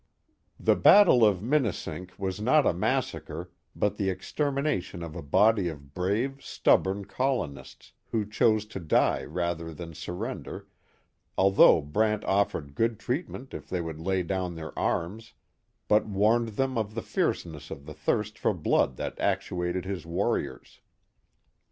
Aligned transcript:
The 0.59 0.75
battle 0.75 1.23
of 1.23 1.43
Minisink 1.43 2.17
was 2.17 2.41
not 2.41 2.65
a 2.65 2.73
massacre 2.73 3.51
but 3.75 3.97
the 3.97 4.09
exter 4.09 4.51
mination 4.51 5.05
of 5.05 5.15
a 5.15 5.21
body 5.21 5.67
of 5.67 5.93
brave, 5.93 6.43
stubborn 6.43 7.05
colonists, 7.05 7.93
who 8.09 8.25
chose 8.25 8.65
to 8.73 8.79
die 8.79 9.23
rather 9.23 9.71
than 9.71 9.93
surrender, 9.93 10.65
although 11.37 11.81
Brant 11.83 12.25
offered 12.25 12.73
good 12.73 12.97
treat 12.97 13.29
ment 13.29 13.53
if 13.53 13.69
they 13.69 13.79
would 13.79 13.99
lay 13.99 14.23
down 14.23 14.55
their 14.55 14.73
arms, 14.79 15.33
but 15.87 16.07
warned 16.07 16.55
them 16.57 16.79
of 16.79 16.95
the 16.95 17.03
fierceness 17.03 17.69
of 17.69 17.85
the 17.85 17.93
thirst 17.93 18.39
for 18.39 18.55
blood 18.55 18.95
that 18.95 19.19
actuated 19.19 19.85
his 19.85 20.03
warriors. 20.03 20.81